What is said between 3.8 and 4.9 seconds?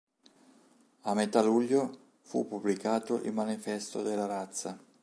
della razza.